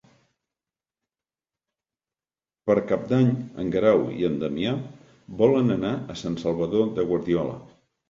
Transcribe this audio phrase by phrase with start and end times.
[2.71, 4.75] Per Cap d'Any en Guerau i en Damià
[5.45, 7.59] volen anar a Sant Salvador de Guardiola.